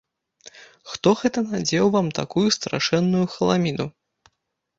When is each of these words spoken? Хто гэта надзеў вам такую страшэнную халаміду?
Хто 0.91 1.13
гэта 1.19 1.43
надзеў 1.51 1.91
вам 1.97 2.09
такую 2.21 2.47
страшэнную 2.57 3.23
халаміду? 3.37 3.85